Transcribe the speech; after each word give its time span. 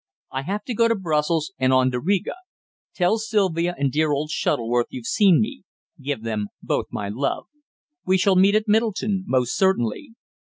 "I 0.31 0.41
have 0.41 0.63
to 0.63 0.73
go 0.73 0.87
to 0.87 0.95
Brussels, 0.95 1.53
and 1.59 1.71
on 1.71 1.91
to 1.91 1.99
Riga. 1.99 2.33
Tell 2.95 3.19
Sylvia 3.19 3.75
and 3.77 3.91
dear 3.91 4.11
old 4.11 4.31
Shuttleworth 4.31 4.87
you've 4.89 5.05
seen 5.05 5.39
me. 5.39 5.61
Give 6.01 6.23
them 6.23 6.47
both 6.63 6.87
my 6.89 7.07
love. 7.09 7.45
We 8.03 8.17
shall 8.17 8.35
meet 8.35 8.53
down 8.53 8.61
at 8.61 8.67
Middleton, 8.67 9.25
most 9.27 9.55
certainly." 9.55 10.13